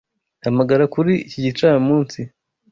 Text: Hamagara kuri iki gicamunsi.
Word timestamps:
Hamagara 0.45 0.83
kuri 0.93 1.11
iki 1.27 1.39
gicamunsi. 1.45 2.19